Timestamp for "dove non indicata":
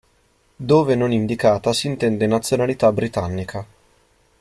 0.55-1.73